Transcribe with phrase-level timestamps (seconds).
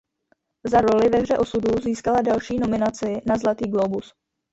[0.65, 4.13] Za roli ve "Hře osudu" získala další nominaci na Zlatý glóbus.